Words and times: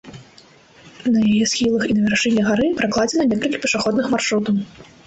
На 1.13 1.19
яе 1.33 1.45
схілах 1.53 1.83
і 1.91 1.99
на 1.99 2.09
вяршыні 2.09 2.41
гары 2.49 2.73
пракладзена 2.81 3.31
некалькі 3.37 3.63
пешаходных 3.69 4.05
маршрутаў. 4.17 4.55